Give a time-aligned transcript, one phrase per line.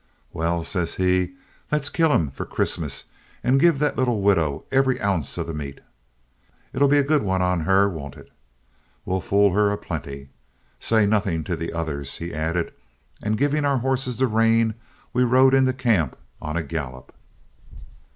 [0.33, 1.35] 'Well,' says he,
[1.71, 3.03] 'let's kill him for Christmas
[3.43, 5.79] and give that little widow every ounce of the meat.
[6.73, 8.31] It'll be a good one on her, won't it?
[9.05, 10.29] We'll fool her a plenty.
[10.79, 12.73] Say nothing to the others,' he added;
[13.21, 14.73] and giving our horses the rein
[15.13, 17.13] we rode into camp on a gallop.